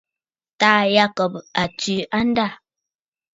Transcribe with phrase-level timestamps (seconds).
[0.59, 2.47] Taà Yacob a tswe andâ.